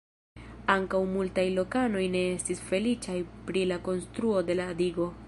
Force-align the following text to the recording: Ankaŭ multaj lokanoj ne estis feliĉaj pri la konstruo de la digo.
Ankaŭ 0.75 1.01
multaj 1.17 1.43
lokanoj 1.57 2.07
ne 2.17 2.25
estis 2.39 2.63
feliĉaj 2.71 3.21
pri 3.51 3.67
la 3.73 3.81
konstruo 3.89 4.45
de 4.49 4.61
la 4.63 4.71
digo. 4.85 5.13